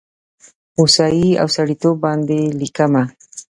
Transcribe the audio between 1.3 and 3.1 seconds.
او سړیتوب باندې لیکمه